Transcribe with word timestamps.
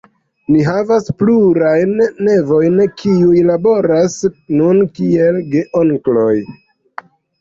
Ni 0.53 0.61
havas 0.67 1.11
plurajn 1.17 1.91
nevojn, 2.29 2.81
kiuj 3.01 3.43
laboras 3.51 4.15
nun 4.63 4.81
kiel 5.01 5.39
geonkloj. 5.53 6.35